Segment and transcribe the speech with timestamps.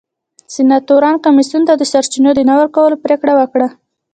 [0.53, 3.67] سناتورانو کمېسیون ته د سرچینو د نه ورکولو پرېکړه وکړه.